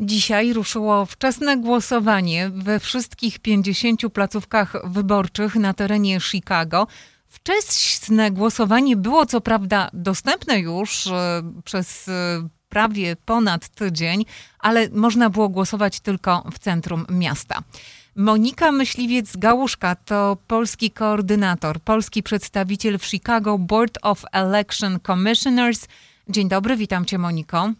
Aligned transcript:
Dzisiaj 0.00 0.52
ruszyło 0.52 1.06
wczesne 1.06 1.56
głosowanie 1.56 2.50
we 2.54 2.80
wszystkich 2.80 3.38
50 3.38 4.00
placówkach 4.12 4.76
wyborczych 4.84 5.54
na 5.54 5.74
terenie 5.74 6.20
Chicago. 6.20 6.86
Wczesne 7.28 8.30
głosowanie 8.30 8.96
było 8.96 9.26
co 9.26 9.40
prawda 9.40 9.90
dostępne 9.92 10.60
już 10.60 11.06
e, 11.06 11.42
przez 11.64 12.08
e, 12.08 12.12
prawie 12.68 13.16
ponad 13.16 13.68
tydzień, 13.68 14.24
ale 14.58 14.88
można 14.92 15.30
było 15.30 15.48
głosować 15.48 16.00
tylko 16.00 16.44
w 16.52 16.58
centrum 16.58 17.06
miasta. 17.10 17.62
Monika 18.16 18.72
Myśliwiec-Gałuszka 18.72 19.96
to 20.04 20.36
polski 20.46 20.90
koordynator, 20.90 21.80
polski 21.80 22.22
przedstawiciel 22.22 22.98
w 22.98 23.06
Chicago 23.06 23.58
Board 23.58 23.98
of 24.02 24.24
Election 24.32 25.00
Commissioners. 25.00 25.88
Dzień 26.28 26.48
dobry, 26.48 26.76
witam 26.76 27.04
cię 27.04 27.18
Moniko. 27.18 27.72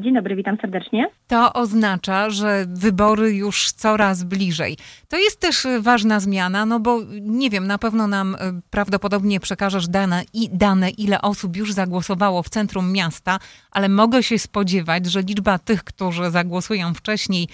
Dzień 0.00 0.14
dobry, 0.14 0.36
witam 0.36 0.56
serdecznie. 0.60 1.10
To 1.26 1.52
oznacza, 1.52 2.30
że 2.30 2.64
wybory 2.68 3.34
już 3.34 3.72
coraz 3.72 4.22
bliżej. 4.22 4.76
To 5.08 5.16
jest 5.16 5.40
też 5.40 5.64
y, 5.64 5.80
ważna 5.80 6.20
zmiana, 6.20 6.66
no 6.66 6.80
bo 6.80 7.00
nie 7.20 7.50
wiem, 7.50 7.66
na 7.66 7.78
pewno 7.78 8.06
nam 8.06 8.34
y, 8.34 8.38
prawdopodobnie 8.70 9.40
przekażesz 9.40 9.88
dane, 9.88 10.22
i 10.32 10.48
dane, 10.52 10.90
ile 10.90 11.22
osób 11.22 11.56
już 11.56 11.72
zagłosowało 11.72 12.42
w 12.42 12.48
centrum 12.48 12.92
miasta, 12.92 13.38
ale 13.70 13.88
mogę 13.88 14.22
się 14.22 14.38
spodziewać, 14.38 15.06
że 15.06 15.22
liczba 15.22 15.58
tych, 15.58 15.84
którzy 15.84 16.30
zagłosują 16.30 16.94
wcześniej 16.94 17.48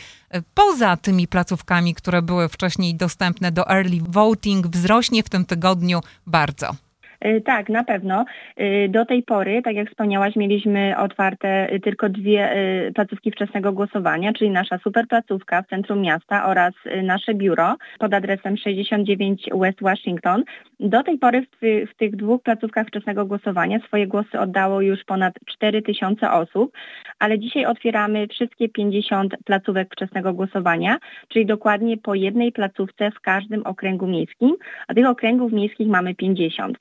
poza 0.55 0.97
tymi 0.97 1.29
placówkami, 1.29 1.95
które 1.95 2.23
były 2.23 2.49
wcześniej 2.49 2.95
dostępne 2.95 3.53
do 3.53 3.71
early 3.71 4.01
voting, 4.09 4.67
wzrośnie 4.67 5.23
w 5.23 5.29
tym 5.29 5.45
tygodniu 5.45 6.01
bardzo. 6.27 6.86
Y, 7.27 7.41
tak, 7.41 7.69
na 7.69 7.85
pewno. 7.85 8.25
Y, 8.61 8.89
do 8.89 9.05
tej 9.05 9.23
pory, 9.23 9.63
tak 9.63 9.77
jak 9.77 9.91
wspomniałaś, 9.91 10.37
mieliśmy 10.37 10.95
otwarte 10.99 11.73
y, 11.73 11.81
tylko 11.81 12.09
dwie 12.09 12.57
placówki 12.95 13.31
wczesnego 13.31 13.73
głosowania, 13.73 14.33
czyli 14.33 14.51
nasza 14.51 14.79
super 14.79 15.09
placówka 15.09 15.63
w 15.63 15.67
centrum 15.67 16.01
miasta 16.01 16.47
oraz 16.47 16.73
nasze 17.03 17.35
biuro 17.35 17.77
pod 17.99 18.15
adresem 18.15 18.57
69 18.57 19.49
West 19.55 19.81
Washington. 19.81 20.45
Do 20.81 21.03
tej 21.03 21.19
pory 21.19 21.43
w, 21.43 21.91
w 21.91 21.97
tych 21.97 22.17
dwóch 22.17 22.43
placówkach 22.43 22.87
wczesnego 22.87 23.27
głosowania 23.27 23.79
swoje 23.79 24.07
głosy 24.07 24.41
oddało 24.41 24.81
już 24.81 25.05
ponad 25.05 25.35
4 25.47 25.83
tysiące 25.83 26.31
osób, 26.31 26.73
ale 27.19 27.39
dzisiaj 27.39 27.67
otwieramy 27.67 28.27
wszystkie 28.29 28.69
50 28.69 29.37
placówek 29.45 29.93
wczesnego 29.93 30.33
głosowania, 30.33 30.99
czyli 31.29 31.47
dokładnie 31.47 31.97
po 31.97 32.15
jednej 32.15 32.53
placówce 32.53 33.11
w 33.11 33.21
każdym 33.21 33.63
okręgu 33.67 34.07
miejskim, 34.07 34.57
a 34.89 34.95
tych 34.95 35.07
okręgów 35.07 35.53
miejskich 35.53 35.89
mamy 35.89 36.15
50. 36.15 36.79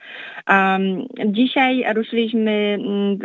Dzisiaj 1.26 1.86
ruszyliśmy, 1.94 2.52
mm, 2.52 3.20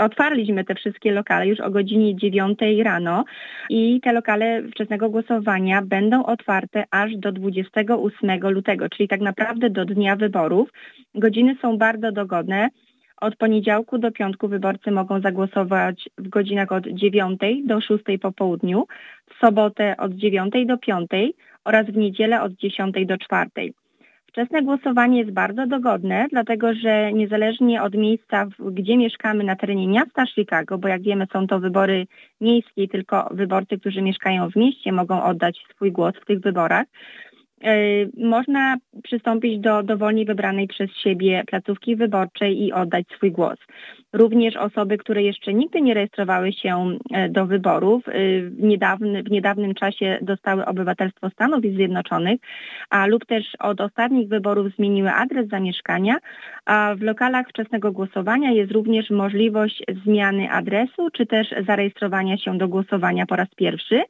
otwarliśmy 0.00 0.64
te 0.64 0.74
wszystkie 0.74 1.12
lokale 1.12 1.48
już 1.48 1.60
o 1.60 1.70
godzinie 1.70 2.16
9 2.16 2.58
rano 2.82 3.24
i 3.70 4.00
te 4.00 4.12
lokale 4.12 4.62
wczesnego 4.62 5.10
głosowania 5.10 5.82
będą 5.82 6.24
otwarte 6.24 6.84
aż 6.90 7.16
do 7.16 7.32
28 7.32 8.50
lutego, 8.50 8.88
czyli 8.88 9.08
tak 9.08 9.20
naprawdę 9.20 9.70
do 9.70 9.84
dnia 9.84 10.16
wyborów. 10.16 10.68
Godziny 11.14 11.56
są 11.62 11.78
bardzo 11.78 12.12
dogodne. 12.12 12.68
Od 13.20 13.36
poniedziałku 13.36 13.98
do 13.98 14.12
piątku 14.12 14.48
wyborcy 14.48 14.90
mogą 14.90 15.20
zagłosować 15.20 16.08
w 16.18 16.28
godzinach 16.28 16.72
od 16.72 16.86
9 16.86 17.40
do 17.64 17.80
6 17.80 18.04
po 18.22 18.32
południu, 18.32 18.86
w 19.30 19.38
sobotę 19.40 19.96
od 19.96 20.12
9 20.14 20.54
do 20.66 20.78
5 20.78 21.10
oraz 21.64 21.86
w 21.86 21.96
niedzielę 21.96 22.42
od 22.42 22.52
10 22.52 23.06
do 23.06 23.18
4. 23.18 23.50
Wczesne 24.34 24.62
głosowanie 24.62 25.18
jest 25.18 25.30
bardzo 25.30 25.66
dogodne, 25.66 26.26
dlatego 26.30 26.74
że 26.74 27.12
niezależnie 27.12 27.82
od 27.82 27.94
miejsca, 27.94 28.46
gdzie 28.72 28.96
mieszkamy 28.96 29.44
na 29.44 29.56
terenie 29.56 29.88
miasta 29.88 30.26
Chicago, 30.26 30.78
bo 30.78 30.88
jak 30.88 31.02
wiemy 31.02 31.26
są 31.32 31.46
to 31.46 31.60
wybory 31.60 32.06
miejskie, 32.40 32.88
tylko 32.88 33.28
wyborcy, 33.30 33.78
którzy 33.78 34.02
mieszkają 34.02 34.50
w 34.50 34.56
mieście 34.56 34.92
mogą 34.92 35.22
oddać 35.22 35.64
swój 35.74 35.92
głos 35.92 36.14
w 36.22 36.26
tych 36.26 36.40
wyborach, 36.40 36.86
można 38.16 38.76
przystąpić 39.02 39.60
do 39.60 39.82
dowolnie 39.82 40.24
wybranej 40.24 40.68
przez 40.68 40.90
siebie 40.90 41.42
placówki 41.46 41.96
wyborczej 41.96 42.62
i 42.62 42.72
oddać 42.72 43.06
swój 43.16 43.32
głos. 43.32 43.58
Również 44.12 44.56
osoby, 44.56 44.98
które 44.98 45.22
jeszcze 45.22 45.54
nigdy 45.54 45.80
nie 45.80 45.94
rejestrowały 45.94 46.52
się 46.52 46.98
e, 47.12 47.28
do 47.28 47.46
wyborów, 47.46 48.08
e, 48.08 48.12
w, 48.40 48.62
niedawny, 48.62 49.22
w 49.22 49.30
niedawnym 49.30 49.74
czasie 49.74 50.18
dostały 50.22 50.64
obywatelstwo 50.66 51.30
Stanów 51.30 51.60
Zjednoczonych, 51.62 52.40
a 52.90 53.06
lub 53.06 53.26
też 53.26 53.44
od 53.58 53.80
ostatnich 53.80 54.28
wyborów 54.28 54.66
zmieniły 54.76 55.10
adres 55.12 55.48
zamieszkania, 55.48 56.16
a 56.66 56.94
w 56.96 57.02
lokalach 57.02 57.48
wczesnego 57.48 57.92
głosowania 57.92 58.50
jest 58.50 58.72
również 58.72 59.10
możliwość 59.10 59.82
zmiany 60.04 60.50
adresu, 60.50 61.10
czy 61.10 61.26
też 61.26 61.54
zarejestrowania 61.66 62.38
się 62.38 62.58
do 62.58 62.68
głosowania 62.68 63.26
po 63.26 63.36
raz 63.36 63.48
pierwszy. 63.56 64.02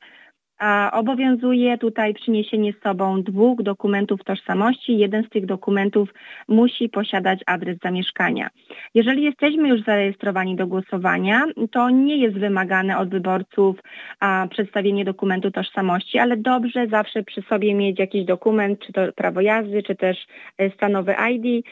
Obowiązuje 0.92 1.78
tutaj 1.78 2.14
przyniesienie 2.14 2.72
z 2.72 2.82
sobą 2.82 3.22
dwóch 3.22 3.62
dokumentów 3.62 4.24
tożsamości. 4.24 4.98
Jeden 4.98 5.24
z 5.24 5.28
tych 5.28 5.46
dokumentów 5.46 6.08
musi 6.48 6.88
posiadać 6.88 7.40
adres 7.46 7.78
zamieszkania. 7.82 8.48
Jeżeli 8.94 9.22
jesteśmy 9.22 9.68
już 9.68 9.82
zarejestrowani 9.82 10.56
do 10.56 10.66
głosowania, 10.66 11.44
to 11.72 11.90
nie 11.90 12.16
jest 12.16 12.38
wymagane 12.38 12.98
od 12.98 13.08
wyborców 13.08 13.76
a, 14.20 14.46
przedstawienie 14.50 15.04
dokumentu 15.04 15.50
tożsamości, 15.50 16.18
ale 16.18 16.36
dobrze 16.36 16.86
zawsze 16.86 17.22
przy 17.22 17.42
sobie 17.42 17.74
mieć 17.74 17.98
jakiś 17.98 18.24
dokument, 18.24 18.78
czy 18.78 18.92
to 18.92 19.12
prawo 19.12 19.40
jazdy, 19.40 19.82
czy 19.82 19.94
też 19.94 20.26
e, 20.58 20.70
stanowy 20.70 21.14
ID, 21.30 21.66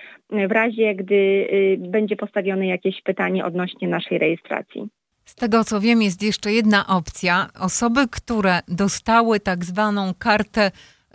w 0.49 0.53
razie 0.53 0.95
gdy 0.95 1.15
y, 1.15 1.77
będzie 1.79 2.17
postawione 2.17 2.67
jakieś 2.67 3.03
pytanie 3.03 3.45
odnośnie 3.45 3.89
naszej 3.89 4.19
rejestracji. 4.19 5.02
Z 5.25 5.35
tego 5.35 5.65
co 5.65 5.81
wiem, 5.81 6.03
jest 6.03 6.23
jeszcze 6.23 6.53
jedna 6.53 6.87
opcja. 6.87 7.47
Osoby, 7.61 8.09
które 8.11 8.61
dostały 8.69 9.41
tak 9.41 9.65
zwaną 9.65 10.15
kartę 10.19 10.71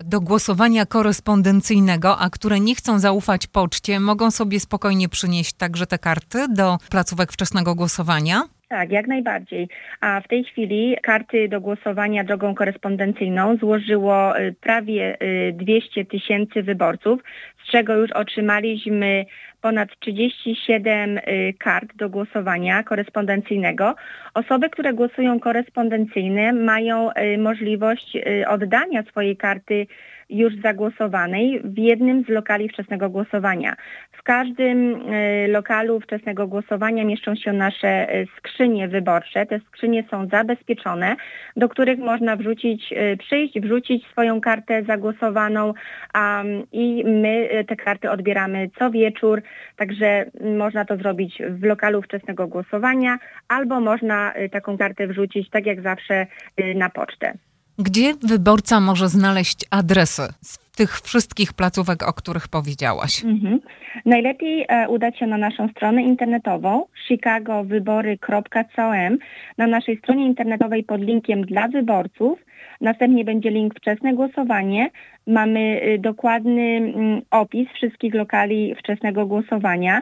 do 0.05 0.21
głosowania 0.21 0.85
korespondencyjnego, 0.85 2.17
a 2.19 2.29
które 2.29 2.59
nie 2.59 2.75
chcą 2.75 2.99
zaufać 2.99 3.47
poczcie, 3.47 3.99
mogą 3.99 4.31
sobie 4.31 4.59
spokojnie 4.59 5.09
przynieść 5.09 5.53
także 5.53 5.87
te 5.87 5.97
karty 5.97 6.47
do 6.49 6.77
placówek 6.91 7.31
wczesnego 7.31 7.75
głosowania. 7.75 8.41
Tak, 8.69 8.91
jak 8.91 9.07
najbardziej. 9.07 9.69
A 10.01 10.21
w 10.21 10.27
tej 10.27 10.43
chwili 10.43 10.95
karty 11.03 11.47
do 11.49 11.61
głosowania 11.61 12.23
drogą 12.23 12.55
korespondencyjną 12.55 13.57
złożyło 13.57 14.39
y, 14.39 14.55
prawie 14.61 15.17
200 15.53 16.01
y, 16.01 16.05
tysięcy 16.05 16.63
wyborców, 16.63 17.21
z 17.63 17.71
czego 17.71 17.95
już 17.95 18.11
otrzymaliśmy 18.11 19.25
ponad 19.61 19.89
37 19.99 21.17
y, 21.17 21.53
kart 21.59 21.95
do 21.95 22.09
głosowania 22.09 22.83
korespondencyjnego. 22.83 23.95
Osoby, 24.33 24.69
które 24.69 24.93
głosują 24.93 25.39
korespondencyjnie 25.39 26.53
mają 26.53 27.09
możliwość 27.37 28.17
oddania 28.47 29.03
swojej 29.03 29.37
karty 29.37 29.87
już 30.29 30.53
zagłosowanej 30.63 31.61
w 31.63 31.77
jednym 31.77 32.23
z 32.23 32.29
lokali 32.29 32.69
wczesnego 32.69 33.09
głosowania. 33.09 33.75
W 34.11 34.23
każdym 34.23 35.03
lokalu 35.47 35.99
wczesnego 35.99 36.47
głosowania 36.47 37.05
mieszczą 37.05 37.35
się 37.35 37.53
nasze 37.53 38.07
skrzynie 38.37 38.87
wyborcze. 38.87 39.45
Te 39.45 39.59
skrzynie 39.59 40.03
są 40.11 40.27
zabezpieczone, 40.27 41.15
do 41.55 41.69
których 41.69 41.99
można 41.99 42.35
wrzucić, 42.35 42.93
przyjść, 43.19 43.59
wrzucić 43.59 44.07
swoją 44.07 44.41
kartę 44.41 44.83
zagłosowaną 44.83 45.73
um, 46.15 46.63
i 46.71 47.03
my 47.05 47.49
te 47.67 47.75
karty 47.75 48.11
odbieramy 48.11 48.69
co 48.79 48.91
wieczór, 48.91 49.41
także 49.75 50.25
można 50.57 50.85
to 50.85 50.97
zrobić 50.97 51.41
w 51.49 51.63
lokalu 51.63 52.01
wczesnego 52.01 52.47
głosowania 52.47 53.17
albo 53.47 53.79
można 53.81 54.33
taką 54.51 54.77
kartę 54.77 55.07
wrzucić 55.07 55.49
tak 55.49 55.65
jak 55.65 55.81
zawsze 55.81 56.27
na 56.75 56.89
pocztę. 56.89 57.33
Gdzie 57.79 58.13
wyborca 58.23 58.79
może 58.79 59.09
znaleźć 59.09 59.65
adresy 59.71 60.33
tych 60.77 61.01
wszystkich 61.01 61.53
placówek, 61.53 62.09
o 62.09 62.13
których 62.13 62.47
powiedziałaś? 62.47 63.25
Mhm. 63.25 63.59
Najlepiej 64.05 64.65
e, 64.67 64.89
udać 64.89 65.19
się 65.19 65.27
na 65.27 65.37
naszą 65.37 65.69
stronę 65.69 66.03
internetową 66.03 66.85
chicagowybory.com. 67.07 69.17
Na 69.57 69.67
naszej 69.67 69.97
stronie 69.97 70.25
internetowej 70.25 70.83
pod 70.83 71.01
linkiem 71.01 71.41
dla 71.41 71.67
wyborców 71.67 72.39
Następnie 72.81 73.25
będzie 73.25 73.49
link 73.49 73.75
wczesne 73.75 74.13
głosowanie. 74.13 74.89
Mamy 75.27 75.81
y, 75.83 75.99
dokładny 75.99 76.61
mm, 76.61 77.21
opis 77.31 77.69
wszystkich 77.69 78.13
lokali 78.13 78.75
wczesnego 78.75 79.25
głosowania. 79.25 80.01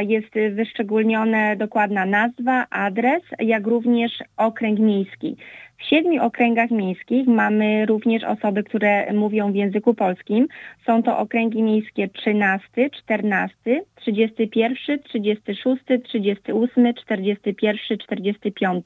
Jest 0.00 0.34
wyszczególniona 0.50 1.56
dokładna 1.56 2.06
nazwa, 2.06 2.66
adres, 2.70 3.22
jak 3.38 3.66
również 3.66 4.12
okręg 4.36 4.78
miejski. 4.78 5.36
W 5.78 5.84
siedmiu 5.84 6.22
okręgach 6.22 6.70
miejskich 6.70 7.26
mamy 7.26 7.86
również 7.86 8.24
osoby, 8.24 8.62
które 8.64 9.12
mówią 9.12 9.52
w 9.52 9.54
języku 9.54 9.94
polskim. 9.94 10.48
Są 10.88 11.02
to 11.02 11.18
okręgi 11.18 11.62
miejskie 11.62 12.08
13, 12.08 12.90
14, 12.90 13.54
31, 13.94 14.98
36, 14.98 15.82
38, 16.04 16.94
41, 16.94 17.98
45. 17.98 18.84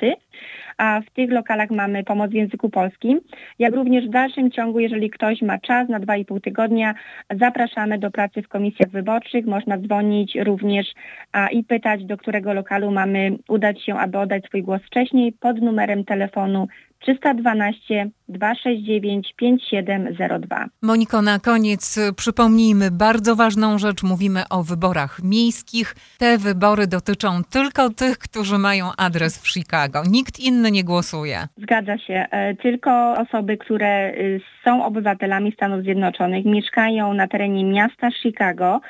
a 0.79 1.01
w 1.07 1.11
tych 1.11 1.31
lokalach 1.31 1.71
mamy 1.71 2.05
pomoc 2.05 2.31
w 2.31 2.35
języku 2.35 2.71
polskim. 2.71 3.21
Jak 3.59 3.75
również 3.75 4.07
w 4.07 4.11
dalszym 4.11 4.51
ciągu, 4.51 4.79
jeżeli 4.79 5.11
ktoś 5.11 5.43
ma 5.43 5.59
czas 5.59 5.89
na 5.89 6.01
2,5 6.01 6.41
tygodnia, 6.41 6.95
zapraszamy 7.31 7.99
do 7.99 8.11
pracy 8.11 8.43
w 8.43 8.49
komisjach 8.49 8.91
wyborczych. 8.91 9.47
Można 9.47 9.79
dzwonić 9.79 10.35
również 10.35 10.87
a, 11.33 11.49
i 11.49 11.65
pytać, 11.65 12.05
do 12.05 12.17
którego 12.17 12.53
lokalu 12.53 12.91
mamy 12.91 13.37
udać 13.49 13.85
się, 13.85 13.95
aby 13.95 14.19
oddać 14.19 14.45
swój 14.45 14.63
głos 14.63 14.83
wcześniej 14.83 15.33
pod 15.33 15.61
numerem 15.61 16.05
telefonu 16.05 16.69
312 17.03 18.11
269 18.29 19.35
5702. 19.37 20.67
Moniko, 20.83 21.23
na 21.23 21.39
koniec 21.39 21.99
przypomnijmy 22.17 22.91
bardzo 22.91 23.37
ważną 23.37 23.79
rzecz. 23.79 24.03
Mówimy 24.03 24.43
o 24.51 24.63
wyborach 24.63 25.23
miejskich. 25.23 25.95
Te 26.19 26.39
wybory 26.39 26.87
dotyczą 26.87 27.45
tylko 27.51 27.91
tych, 27.91 28.19
którzy 28.19 28.59
mają 28.59 28.87
adres 28.99 29.39
w 29.39 29.49
Chicago. 29.49 30.03
Nikt 30.11 30.41
inny 30.41 30.71
nie 30.71 30.85
głosuje. 30.85 31.39
Zgadza 31.57 31.99
się. 31.99 32.27
E, 32.31 32.55
tylko 32.55 33.15
osoby, 33.15 33.57
które 33.57 34.13
y, 34.15 34.41
są 34.65 34.85
obywatelami 34.85 35.53
Stanów 35.53 35.83
Zjednoczonych, 35.83 36.45
mieszkają 36.45 37.15
na 37.15 37.29
terenie 37.29 37.65
miasta 37.65 38.11
Chicago, 38.23 38.81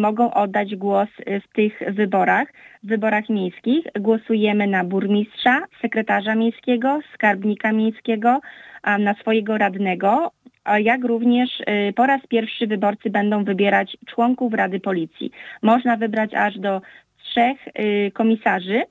mogą 0.00 0.34
oddać 0.34 0.76
głos 0.76 1.08
y, 1.20 1.40
w 1.40 1.48
tych 1.52 1.82
wyborach, 1.88 2.48
w 2.82 2.88
wyborach 2.88 3.28
miejskich. 3.28 3.84
Głosujemy 4.00 4.66
na 4.66 4.84
burmistrza, 4.84 5.62
sekretarza 5.82 6.34
miejskiego, 6.34 7.00
skarbnika 7.14 7.72
miejskiego, 7.72 8.40
na 8.98 9.14
swojego 9.14 9.58
radnego, 9.58 10.32
jak 10.78 11.04
również 11.04 11.60
y, 11.60 11.92
po 11.92 12.06
raz 12.06 12.26
pierwszy 12.26 12.66
wyborcy 12.66 13.10
będą 13.10 13.44
wybierać 13.44 13.96
członków 14.06 14.54
Rady 14.54 14.80
Policji. 14.80 15.30
Można 15.62 15.96
wybrać 15.96 16.34
aż 16.34 16.58
do 16.58 16.80
trzech 17.22 17.68
y, 17.68 18.10
komisarzy. 18.14 18.82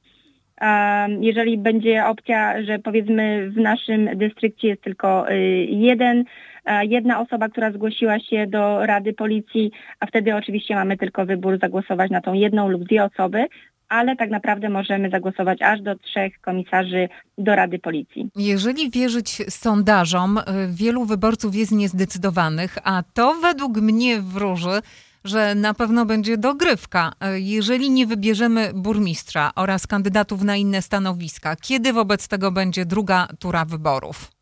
Jeżeli 1.20 1.58
będzie 1.58 2.06
opcja, 2.06 2.64
że 2.64 2.80
powiedzmy 2.80 3.50
w 3.50 3.58
naszym 3.58 4.18
dystrykcie 4.18 4.68
jest 4.68 4.82
tylko 4.82 5.26
jeden 5.68 6.26
E, 6.66 6.86
jedna 6.86 7.20
osoba, 7.20 7.50
która 7.50 7.72
zgłosiła 7.72 8.20
się 8.20 8.48
do 8.48 8.86
Rady 8.86 9.14
Policji, 9.14 9.72
a 10.00 10.06
wtedy 10.06 10.36
oczywiście 10.36 10.76
mamy 10.76 10.98
tylko 10.98 11.26
wybór 11.26 11.60
zagłosować 11.62 12.12
na 12.12 12.22
tą 12.22 12.34
jedną 12.34 12.70
lub 12.70 12.84
dwie 12.84 13.04
osoby, 13.04 13.46
ale 13.90 14.16
tak 14.16 14.30
naprawdę 14.30 14.70
możemy 14.70 15.10
zagłosować 15.10 15.62
aż 15.62 15.82
do 15.82 15.96
trzech 15.96 16.42
komisarzy 16.42 17.10
do 17.38 17.56
Rady 17.56 17.80
Policji. 17.80 18.30
Jeżeli 18.36 18.92
wierzyć 18.92 19.30
sondażom, 19.54 20.38
e, 20.38 20.44
wielu 20.70 21.06
wyborców 21.06 21.56
jest 21.56 21.72
niezdecydowanych, 21.72 22.78
a 22.84 23.04
to 23.14 23.34
według 23.42 23.78
mnie 23.78 24.22
wróży, 24.22 24.80
że 25.26 25.56
na 25.56 25.74
pewno 25.74 26.06
będzie 26.06 26.38
dogrywka. 26.38 27.12
E, 27.22 27.40
jeżeli 27.40 27.90
nie 27.90 28.06
wybierzemy 28.06 28.72
burmistrza 28.76 29.52
oraz 29.56 29.88
kandydatów 29.88 30.44
na 30.44 30.56
inne 30.56 30.82
stanowiska, 30.82 31.56
kiedy 31.56 31.94
wobec 31.94 32.28
tego 32.28 32.52
będzie 32.52 32.86
druga 32.86 33.28
tura 33.40 33.66
wyborów? 33.66 34.36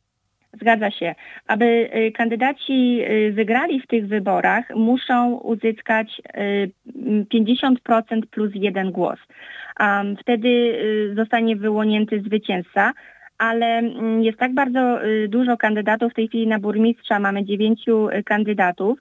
Zgadza 0.62 0.92
się. 0.92 1.16
Aby 1.48 1.66
y, 1.66 2.12
kandydaci 2.12 3.00
y, 3.02 3.32
wygrali 3.32 3.82
w 3.82 3.88
tych 3.88 4.08
wyborach, 4.08 4.70
muszą 4.76 5.36
uzyskać 5.36 6.22
50% 7.34 8.24
y, 8.24 8.28
plus 8.32 8.52
jeden 8.56 8.92
głos. 8.92 9.20
Wtedy 10.20 10.80
zostanie 11.16 11.56
wyłonięty 11.56 12.22
zwycięzca, 12.22 12.94
ale 13.38 13.66
mm, 13.66 14.24
jest 14.24 14.40
tak 14.40 14.54
bardzo 14.54 15.00
dużo 15.28 15.58
kandydatów. 15.58 16.12
W 16.12 16.16
tej 16.16 16.28
chwili 16.28 16.48
na 16.48 16.60
burmistrza 16.60 17.20
mamy 17.20 17.46
dziewięciu 17.46 18.08
kandydatów. 18.26 19.00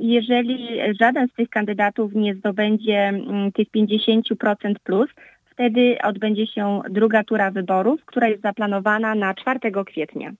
Jeżeli 0.00 0.68
żaden 1.00 1.28
z 1.28 1.32
tych 1.32 1.48
kandydatów 1.48 2.14
nie 2.14 2.34
zdobędzie 2.34 2.98
mm, 2.98 3.52
tych 3.52 3.68
50% 3.68 4.74
plus, 4.84 5.10
wtedy 5.50 5.96
odbędzie 6.02 6.46
się 6.46 6.80
druga 6.90 7.24
tura 7.24 7.50
wyborów, 7.50 8.04
która 8.04 8.28
jest 8.28 8.42
zaplanowana 8.42 9.14
na 9.14 9.34
4 9.34 9.60
kwietnia. 9.86 10.32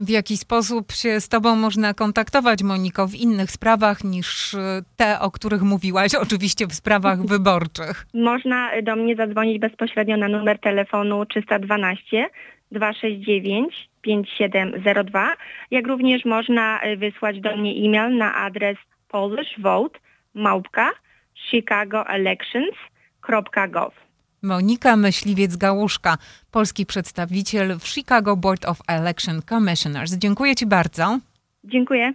W 0.00 0.08
jaki 0.08 0.36
sposób 0.36 0.92
się 0.92 1.20
z 1.20 1.28
Tobą 1.28 1.56
można 1.56 1.94
kontaktować, 1.94 2.62
Moniko, 2.62 3.06
w 3.06 3.14
innych 3.14 3.50
sprawach 3.50 4.04
niż 4.04 4.56
te, 4.96 5.20
o 5.20 5.30
których 5.30 5.62
mówiłaś, 5.62 6.14
oczywiście 6.14 6.66
w 6.66 6.74
sprawach 6.74 7.22
wyborczych? 7.32 8.06
Można 8.14 8.82
do 8.82 8.96
mnie 8.96 9.16
zadzwonić 9.16 9.58
bezpośrednio 9.58 10.16
na 10.16 10.28
numer 10.28 10.58
telefonu 10.58 11.26
312 11.26 12.30
269 12.72 13.88
5702, 14.02 15.36
jak 15.70 15.86
również 15.86 16.24
można 16.24 16.80
wysłać 16.96 17.40
do 17.40 17.56
mnie 17.56 17.70
e-mail 17.70 18.16
na 18.16 18.34
adres 18.34 18.76
polishvote 19.08 19.98
małpka 20.34 20.90
chicagoelections.gov. 21.50 23.92
Monika 24.42 24.96
Myśliwiec-Gałuszka, 24.96 26.18
polski 26.50 26.86
przedstawiciel 26.86 27.78
w 27.78 27.88
Chicago 27.88 28.36
Board 28.36 28.64
of 28.64 28.78
Election 28.88 29.42
Commissioners. 29.42 30.12
Dziękuję 30.12 30.54
Ci 30.54 30.66
bardzo. 30.66 31.18
Dziękuję. 31.64 32.14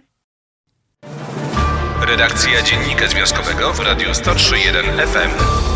Redakcja 2.06 2.62
Dziennika 2.62 3.08
Związkowego 3.08 3.72
w 3.72 3.80
Radiu 3.80 4.08
103.1 4.08 5.06
FM. 5.06 5.67